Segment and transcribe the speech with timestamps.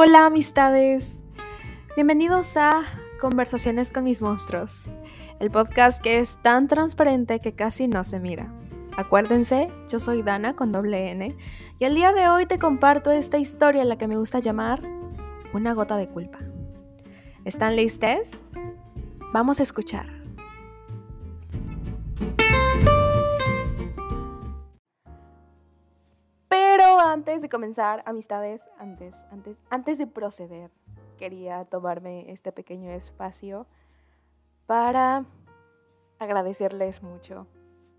[0.00, 1.24] Hola amistades,
[1.96, 2.82] bienvenidos a
[3.20, 4.92] Conversaciones con mis monstruos,
[5.40, 8.54] el podcast que es tan transparente que casi no se mira.
[8.96, 11.36] Acuérdense, yo soy Dana con doble N
[11.80, 14.80] y el día de hoy te comparto esta historia la que me gusta llamar
[15.52, 16.38] Una gota de culpa.
[17.44, 18.44] ¿Están listos?
[19.32, 20.17] Vamos a escuchar.
[27.42, 30.70] De comenzar, amistades, antes, antes, antes de proceder,
[31.16, 33.66] quería tomarme este pequeño espacio
[34.66, 35.24] para
[36.18, 37.46] agradecerles mucho.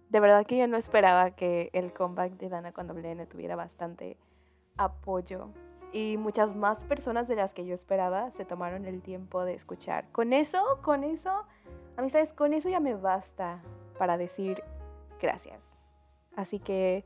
[0.10, 3.56] De verdad que yo no esperaba que el comeback de Dana con doble N tuviera
[3.56, 4.18] bastante
[4.78, 5.50] apoyo
[5.92, 10.12] y muchas más personas de las que yo esperaba se tomaron el tiempo de escuchar.
[10.12, 11.46] Con eso, con eso,
[11.98, 13.62] amistades, con eso ya me basta
[13.98, 14.64] para decir
[15.20, 15.78] gracias.
[16.36, 17.06] Así que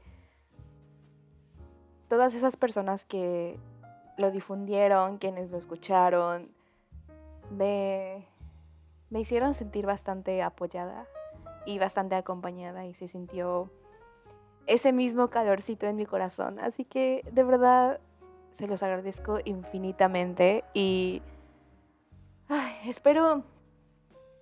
[2.13, 3.59] todas esas personas que
[4.17, 6.51] lo difundieron, quienes lo escucharon,
[7.49, 8.27] me,
[9.09, 11.07] me hicieron sentir bastante apoyada
[11.65, 13.71] y bastante acompañada y se sintió
[14.67, 16.59] ese mismo calorcito en mi corazón.
[16.59, 17.99] Así que de verdad
[18.51, 21.23] se los agradezco infinitamente y
[22.85, 23.43] espero,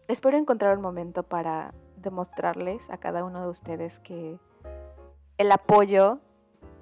[0.10, 4.42] espero encontrar un momento para demostrarles a cada uno de ustedes que
[5.38, 6.20] el apoyo,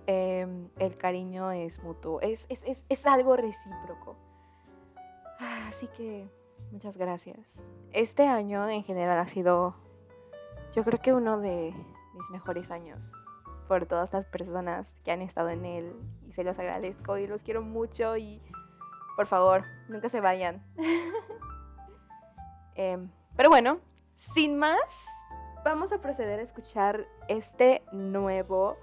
[0.09, 4.15] em, el cariño es mutuo, es, es, algo recíproco.
[5.67, 6.27] Así que
[6.71, 7.61] muchas gracias.
[7.91, 9.75] Este año en general ha sido,
[10.75, 11.75] yo creo que uno de
[12.15, 13.13] mis mejores años
[13.67, 15.95] por todas las personas que han estado en él
[16.27, 18.41] y se los agradezco y los quiero mucho y
[19.15, 20.65] por favor, nunca se vayan.
[22.75, 23.81] Em, pero bueno,
[24.15, 25.05] sin más,
[25.65, 28.77] vamos a proceder a escuchar este nuevo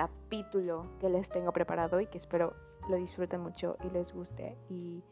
[0.00, 2.54] capítulo que les tengo preparado y que espero
[2.88, 5.04] lo disfruten mucho y les guste y,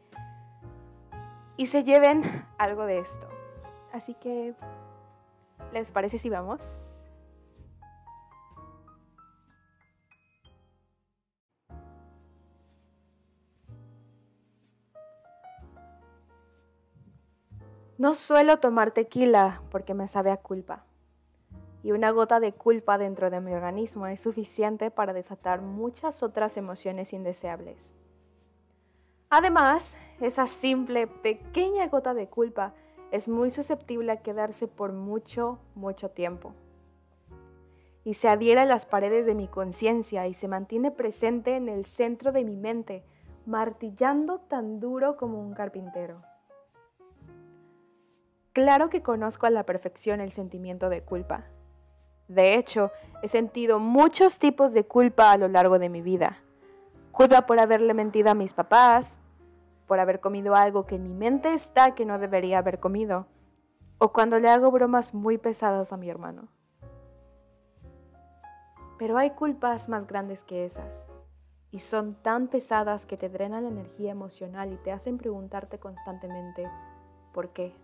[1.59, 2.23] y se lleven
[2.57, 3.29] algo de esto.
[3.93, 4.55] Así que,
[5.75, 7.07] ¿les parece si vamos?
[17.99, 20.88] No suelo tomar tequila porque me sabe a culpa.
[21.89, 26.59] Y una gota de culpa dentro de mi organismo es suficiente para desatar muchas otras
[26.59, 27.95] emociones indeseables.
[29.31, 32.75] Además, esa simple, pequeña gota de culpa
[33.11, 36.53] es muy susceptible a quedarse por mucho, mucho tiempo.
[38.05, 41.87] Y se adhiere a las paredes de mi conciencia y se mantiene presente en el
[41.87, 43.03] centro de mi mente,
[43.47, 46.21] martillando tan duro como un carpintero.
[48.53, 51.47] Claro que conozco a la perfección el sentimiento de culpa.
[52.29, 56.39] De hecho, he sentido muchos tipos de culpa a lo largo de mi vida.
[57.11, 59.19] Culpa por haberle mentido a mis papás,
[59.87, 63.27] por haber comido algo que en mi mente está que no debería haber comido,
[63.97, 66.49] o cuando le hago bromas muy pesadas a mi hermano.
[68.99, 71.07] Pero hay culpas más grandes que esas,
[71.71, 76.69] y son tan pesadas que te drenan la energía emocional y te hacen preguntarte constantemente,
[77.33, 77.75] ¿por qué?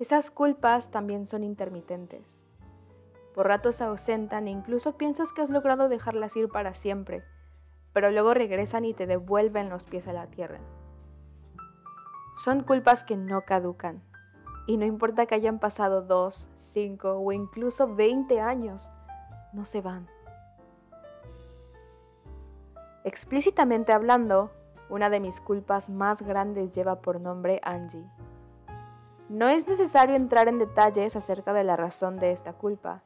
[0.00, 2.46] Esas culpas también son intermitentes.
[3.34, 7.22] Por ratos se ausentan e incluso piensas que has logrado dejarlas ir para siempre,
[7.92, 10.58] pero luego regresan y te devuelven los pies a la tierra.
[12.34, 14.02] Son culpas que no caducan,
[14.66, 18.90] y no importa que hayan pasado dos, cinco o incluso veinte años,
[19.52, 20.08] no se van.
[23.04, 24.50] Explícitamente hablando,
[24.88, 28.08] una de mis culpas más grandes lleva por nombre Angie.
[29.30, 33.04] No es necesario entrar en detalles acerca de la razón de esta culpa.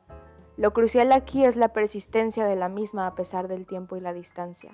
[0.56, 4.14] Lo crucial aquí es la persistencia de la misma a pesar del tiempo y la
[4.14, 4.72] distancia.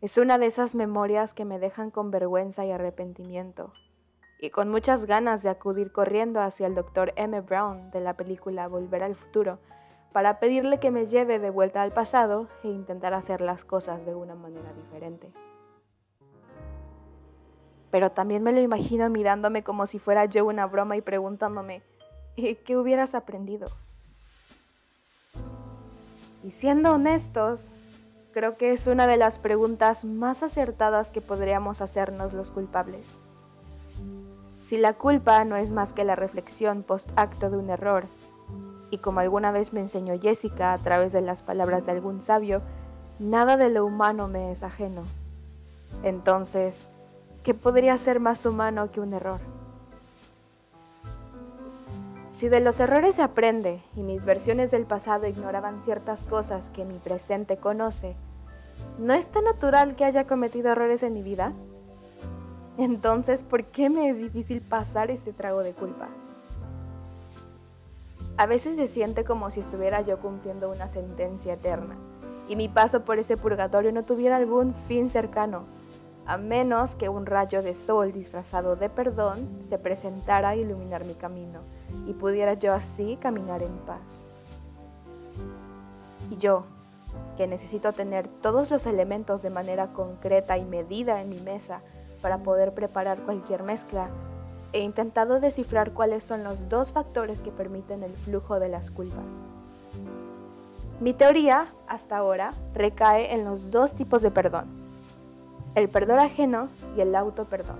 [0.00, 3.74] Es una de esas memorias que me dejan con vergüenza y arrepentimiento,
[4.40, 7.12] y con muchas ganas de acudir corriendo hacia el Dr.
[7.16, 7.38] M.
[7.42, 9.58] Brown de la película Volver al Futuro
[10.14, 14.14] para pedirle que me lleve de vuelta al pasado e intentar hacer las cosas de
[14.14, 15.34] una manera diferente
[17.90, 21.82] pero también me lo imagino mirándome como si fuera yo una broma y preguntándome,
[22.36, 23.68] ¿qué hubieras aprendido?
[26.44, 27.72] Y siendo honestos,
[28.32, 33.18] creo que es una de las preguntas más acertadas que podríamos hacernos los culpables.
[34.60, 38.06] Si la culpa no es más que la reflexión post-acto de un error,
[38.90, 42.62] y como alguna vez me enseñó Jessica a través de las palabras de algún sabio,
[43.18, 45.02] nada de lo humano me es ajeno.
[46.02, 46.86] Entonces,
[47.48, 49.40] ¿Qué podría ser más humano que un error?
[52.28, 56.84] Si de los errores se aprende y mis versiones del pasado ignoraban ciertas cosas que
[56.84, 58.16] mi presente conoce,
[58.98, 61.54] ¿No es tan natural que haya cometido errores en mi vida?
[62.76, 66.10] Entonces, ¿por qué me es difícil pasar ese trago de culpa?
[68.36, 71.96] A veces se siente como si estuviera yo cumpliendo una sentencia eterna
[72.46, 75.77] y mi paso por ese purgatorio no tuviera algún fin cercano,
[76.28, 81.14] a menos que un rayo de sol disfrazado de perdón se presentara a iluminar mi
[81.14, 81.60] camino
[82.06, 84.26] y pudiera yo así caminar en paz.
[86.30, 86.66] Y yo,
[87.38, 91.80] que necesito tener todos los elementos de manera concreta y medida en mi mesa
[92.20, 94.10] para poder preparar cualquier mezcla,
[94.74, 99.42] He intentado descifrar cuáles son los dos factores que permiten el flujo de las culpas.
[101.00, 104.66] Mi teoría, hasta ahora, recae en los dos tipos de perdón,
[105.78, 107.78] el perdón ajeno y el auto-perdón.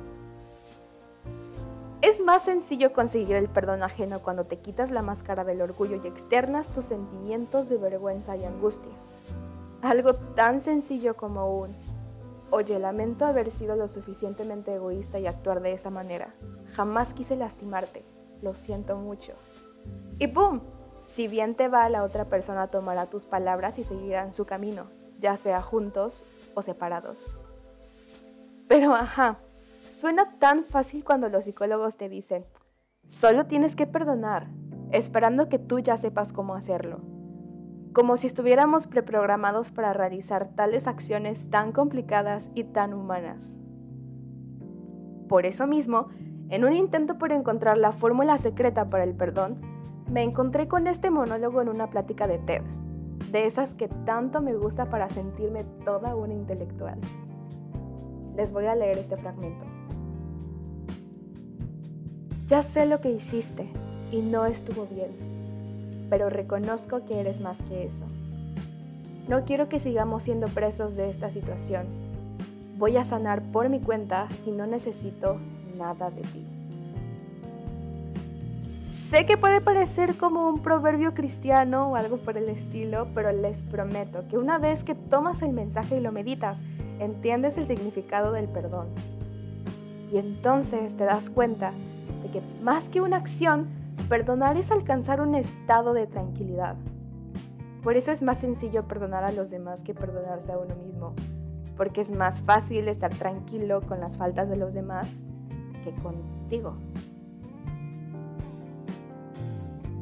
[2.00, 6.06] Es más sencillo conseguir el perdón ajeno cuando te quitas la máscara del orgullo y
[6.06, 8.92] externas tus sentimientos de vergüenza y angustia.
[9.82, 11.74] Algo tan sencillo como un
[12.50, 16.34] Oye, lamento haber sido lo suficientemente egoísta y actuar de esa manera.
[16.72, 18.04] Jamás quise lastimarte.
[18.40, 19.34] Lo siento mucho.
[20.18, 20.60] Y ¡pum!
[21.02, 24.86] Si bien te va, la otra persona tomará tus palabras y seguirán su camino,
[25.18, 26.24] ya sea juntos
[26.54, 27.30] o separados.
[28.68, 29.38] Pero ajá,
[29.86, 32.44] suena tan fácil cuando los psicólogos te dicen,
[33.06, 34.48] solo tienes que perdonar,
[34.92, 37.00] esperando que tú ya sepas cómo hacerlo
[37.98, 43.56] como si estuviéramos preprogramados para realizar tales acciones tan complicadas y tan humanas.
[45.28, 46.06] Por eso mismo,
[46.48, 49.60] en un intento por encontrar la fórmula secreta para el perdón,
[50.08, 52.62] me encontré con este monólogo en una plática de TED,
[53.32, 57.00] de esas que tanto me gusta para sentirme toda una intelectual.
[58.38, 59.66] Les voy a leer este fragmento.
[62.46, 63.68] Ya sé lo que hiciste
[64.10, 65.28] y no estuvo bien
[66.08, 68.06] pero reconozco que eres más que eso.
[69.28, 71.86] No quiero que sigamos siendo presos de esta situación.
[72.78, 75.38] Voy a sanar por mi cuenta y no necesito
[75.76, 76.46] nada de ti.
[78.86, 83.62] Sé que puede parecer como un proverbio cristiano o algo por el estilo, pero les
[83.64, 86.62] prometo que una vez que tomas el mensaje y lo meditas,
[86.98, 88.88] entiendes el significado del perdón.
[90.12, 91.72] Y entonces te das cuenta
[92.22, 93.68] de que más que una acción,
[94.08, 96.76] Perdonar es alcanzar un estado de tranquilidad.
[97.82, 101.12] Por eso es más sencillo perdonar a los demás que perdonarse a uno mismo,
[101.76, 105.16] porque es más fácil estar tranquilo con las faltas de los demás
[105.84, 106.76] que contigo.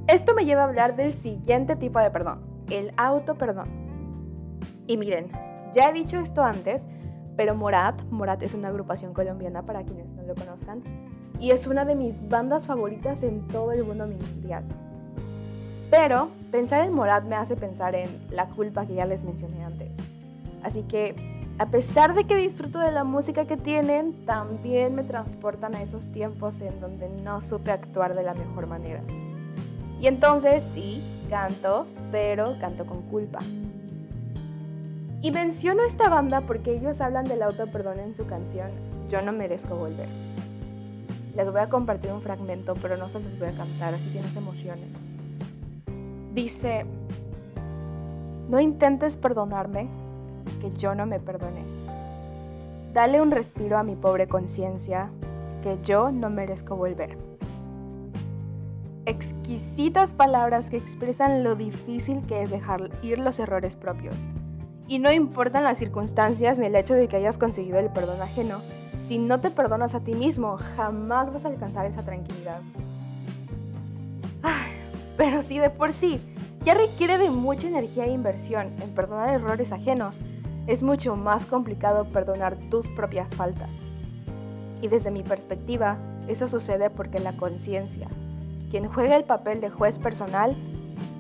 [0.07, 2.41] Esto me lleva a hablar del siguiente tipo de perdón,
[2.71, 3.69] el auto perdón.
[4.87, 5.33] Y miren,
[5.77, 6.87] ya he dicho esto antes,
[7.37, 10.83] pero Morat, Morat es una agrupación colombiana para quienes no lo conozcan,
[11.39, 14.65] y es una de mis bandas favoritas en todo el mundo mundial.
[15.91, 19.91] Pero pensar en Morat me hace pensar en la culpa que ya les mencioné antes.
[20.63, 21.15] Así que,
[21.59, 26.09] a pesar de que disfruto de la música que tienen, también me transportan a esos
[26.09, 29.03] tiempos en donde no supe actuar de la mejor manera.
[30.01, 33.41] Y entonces sí, canto, pero canto con culpa.
[35.27, 38.69] Y menciono esta banda porque ellos hablan del auto perdón en su canción
[39.09, 40.09] Yo no merezco volver.
[41.35, 44.21] Les voy a compartir un fragmento, pero no se los voy a cantar, así que
[44.21, 44.71] no se.
[46.33, 46.87] Dice,
[48.49, 49.89] no intentes perdonarme,
[50.61, 51.65] que yo no me perdoné.
[52.95, 55.11] Dale un respiro a mi pobre conciencia,
[55.61, 57.19] que yo no merezco volver.
[59.07, 64.29] Exquisitas palabras que expresan lo difícil que es dejar ir los errores propios.
[64.89, 68.61] Y no importan las circunstancias ni el hecho de que hayas conseguido el perdón ajeno,
[68.97, 72.61] si no te perdonas a ti mismo, jamás vas a alcanzar esa tranquilidad.
[75.17, 76.21] pero si de por sí
[76.65, 80.21] ya requiere de mucha energía e inversión en perdonar errores ajenos,
[80.67, 83.81] es mucho más complicado perdonar tus propias faltas.
[84.83, 85.97] Y desde mi perspectiva,
[86.29, 88.09] eso sucede porque la conciencia,
[88.71, 90.55] quien juega el papel de juez personal,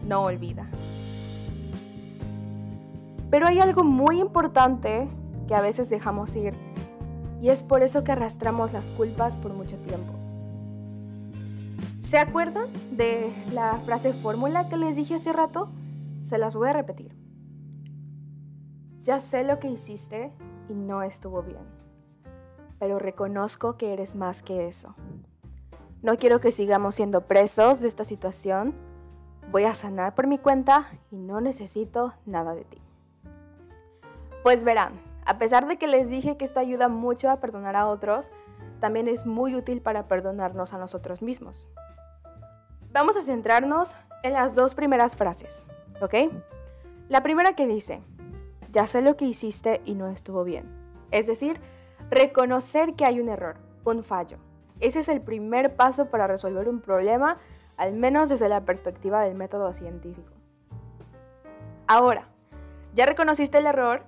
[0.04, 0.66] no olvida.
[3.36, 5.08] Pero hay algo muy importante
[5.46, 6.54] que a veces dejamos ir
[7.42, 10.14] y es por eso que arrastramos las culpas por mucho tiempo.
[11.98, 15.68] ¿Se acuerdan de la frase fórmula que les dije hace rato?
[16.22, 17.14] Se las voy a repetir.
[19.02, 20.32] Ya sé lo que hiciste
[20.70, 21.66] y no estuvo bien,
[22.78, 24.94] pero reconozco que eres más que eso.
[26.00, 28.74] No quiero que sigamos siendo presos de esta situación.
[29.52, 32.80] Voy a sanar por mi cuenta y no necesito nada de ti.
[34.46, 37.88] Pues verán, a pesar de que les dije que esto ayuda mucho a perdonar a
[37.88, 38.30] otros,
[38.78, 41.68] también es muy útil para perdonarnos a nosotros mismos.
[42.92, 45.66] Vamos a centrarnos en las dos primeras frases,
[46.00, 46.32] ¿ok?
[47.08, 48.04] La primera que dice,
[48.70, 50.70] ya sé lo que hiciste y no estuvo bien.
[51.10, 51.60] Es decir,
[52.08, 54.38] reconocer que hay un error, un fallo.
[54.78, 57.38] Ese es el primer paso para resolver un problema,
[57.76, 60.30] al menos desde la perspectiva del método científico.
[61.88, 62.28] Ahora,
[62.94, 64.04] ya reconociste el error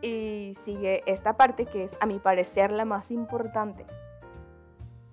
[0.00, 3.86] y sigue esta parte que es, a mi parecer, la más importante.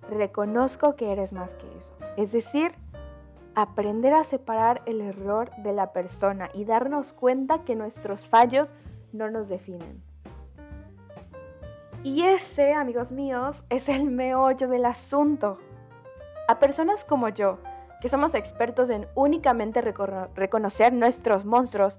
[0.08, 1.94] Reconozco que eres más que eso.
[2.16, 2.72] Es decir,
[3.54, 8.72] aprender a separar el error de la persona y darnos cuenta que nuestros fallos
[9.12, 10.02] no nos definen.
[12.04, 15.58] Y ese, amigos míos, es el meollo del asunto.
[16.46, 17.58] A personas como yo,
[18.00, 21.98] que somos expertos en únicamente reconocer nuestros monstruos,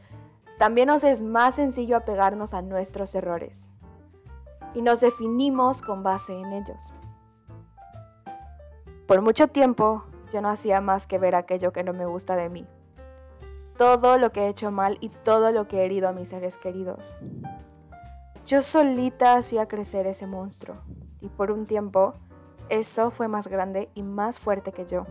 [0.58, 3.70] también nos es más sencillo apegarnos a nuestros errores.
[4.74, 6.92] Y nos definimos con base en ellos.
[9.08, 12.50] Por mucho tiempo, yo no hacía más que ver aquello que no me gusta de
[12.50, 12.66] mí.
[13.78, 16.58] Todo lo que he hecho mal y todo lo que he herido a mis seres
[16.58, 17.16] queridos.
[18.48, 20.78] Yo solita hacía crecer ese monstruo
[21.22, 22.16] y por un tiempo
[22.70, 25.06] eso fue más grande y más fuerte que yo.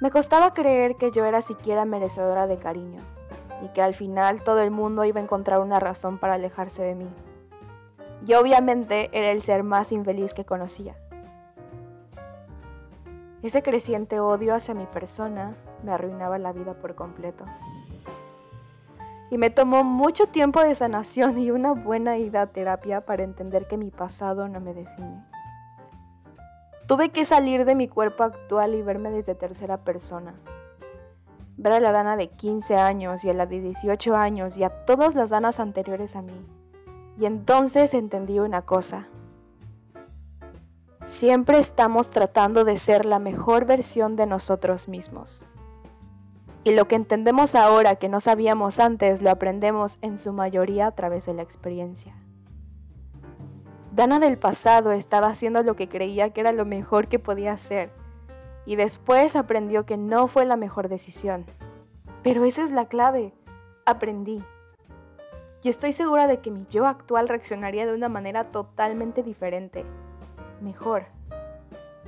[0.00, 3.00] Me costaba creer que yo era siquiera merecedora de cariño
[3.62, 6.94] y que al final todo el mundo iba a encontrar una razón para alejarse de
[6.94, 7.08] mí.
[8.26, 10.96] Y obviamente era el ser más infeliz que conocía.
[13.42, 17.44] Ese creciente odio hacia mi persona me arruinaba la vida por completo
[19.34, 23.66] y me tomó mucho tiempo de sanación y una buena ida a terapia para entender
[23.66, 25.24] que mi pasado no me define.
[26.86, 30.34] Tuve que salir de mi cuerpo actual y verme desde tercera persona.
[31.56, 34.70] Ver a la Dana de 15 años y a la de 18 años y a
[34.70, 36.44] todas las Danas anteriores a mí.
[37.18, 39.06] Y entonces entendí una cosa.
[41.04, 45.46] Siempre estamos tratando de ser la mejor versión de nosotros mismos.
[46.64, 50.92] Y lo que entendemos ahora que no sabíamos antes lo aprendemos en su mayoría a
[50.92, 52.16] través de la experiencia.
[53.92, 57.92] Dana del pasado estaba haciendo lo que creía que era lo mejor que podía hacer
[58.66, 61.44] y después aprendió que no fue la mejor decisión.
[62.22, 63.34] Pero esa es la clave.
[63.84, 64.42] Aprendí.
[65.62, 69.84] Y estoy segura de que mi yo actual reaccionaría de una manera totalmente diferente.
[70.60, 71.06] Mejor.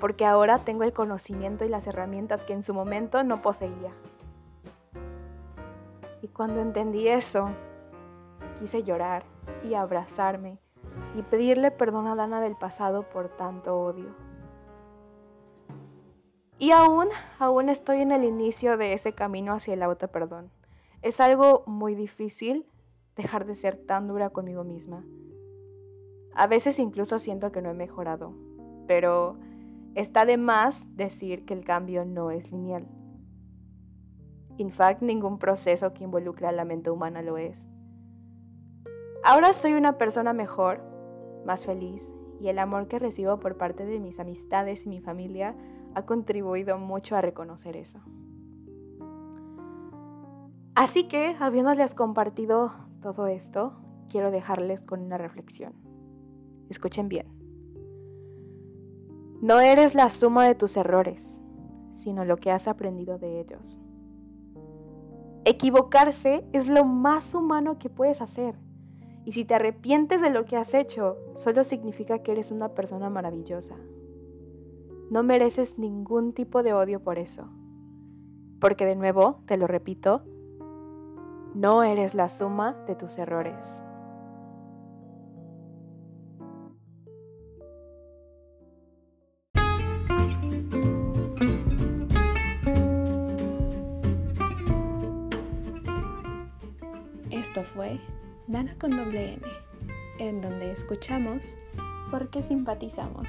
[0.00, 3.92] Porque ahora tengo el conocimiento y las herramientas que en su momento no poseía.
[6.22, 7.50] Y cuando entendí eso,
[8.58, 9.24] quise llorar
[9.64, 10.58] y abrazarme
[11.14, 14.25] y pedirle perdón a Dana del pasado por tanto odio.
[16.58, 17.08] Y aún,
[17.38, 20.50] aún estoy en el inicio de ese camino hacia el auto perdón.
[21.02, 22.66] Es algo muy difícil
[23.14, 25.04] dejar de ser tan dura conmigo misma.
[26.34, 28.34] A veces incluso siento que no he mejorado,
[28.86, 29.38] pero
[29.94, 32.86] está de más decir que el cambio no es lineal.
[34.58, 37.66] In fact, ningún proceso que involucre a la mente humana lo es.
[39.22, 40.80] Ahora soy una persona mejor,
[41.44, 42.10] más feliz,
[42.40, 45.54] y el amor que recibo por parte de mis amistades y mi familia
[45.96, 48.00] ha contribuido mucho a reconocer eso.
[50.74, 53.72] Así que, habiéndoles compartido todo esto,
[54.10, 55.72] quiero dejarles con una reflexión.
[56.68, 57.26] Escuchen bien.
[59.40, 61.40] No eres la suma de tus errores,
[61.94, 63.80] sino lo que has aprendido de ellos.
[65.46, 68.54] Equivocarse es lo más humano que puedes hacer.
[69.24, 73.08] Y si te arrepientes de lo que has hecho, solo significa que eres una persona
[73.08, 73.76] maravillosa.
[75.10, 77.48] No mereces ningún tipo de odio por eso.
[78.60, 80.22] Porque de nuevo, te lo repito,
[81.54, 83.84] no eres la suma de tus errores.
[97.30, 98.00] Esto fue
[98.48, 99.42] Dana con doble N,
[100.18, 101.56] en donde escuchamos
[102.10, 103.28] porque simpatizamos.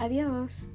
[0.00, 0.66] Adiós.